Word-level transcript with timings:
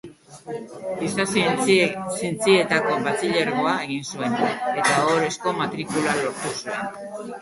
Giza 1.01 1.25
zientzietako 2.13 2.97
Batxilergoa 3.07 3.75
egin 3.85 4.09
zuen, 4.15 4.41
eta 4.57 4.99
ohorezko 5.05 5.55
matrikula 5.63 6.17
lortu 6.23 6.57
zuen. 6.63 6.91